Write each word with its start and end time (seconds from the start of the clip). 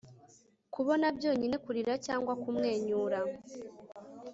Kubona 0.73 1.05
byonyine 1.17 1.55
kurira 1.65 1.93
cyangwa 2.05 2.33
kumwenyura 2.41 3.19